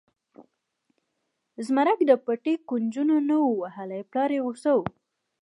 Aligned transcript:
زمرک 1.65 1.99
د 2.09 2.11
پټي 2.25 2.53
کونجونه 2.69 3.15
نه 3.29 3.35
و 3.43 3.49
وهلي 3.61 4.01
پلار 4.09 4.29
یې 4.35 4.39
غوسه 4.45 4.71
و. 4.75 4.79